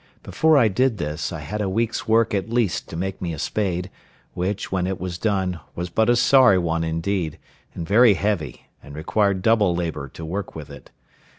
[0.23, 3.37] Before I did this, I had a week's work at least to make me a
[3.37, 3.91] spade,
[4.33, 7.37] which, when it was done, was but a sorry one indeed,
[7.75, 10.89] and very heavy, and required double labour to work with it.